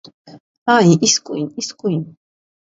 [0.77, 0.79] -Ա՜յ,
[1.09, 2.05] իսկույն, իսկույն…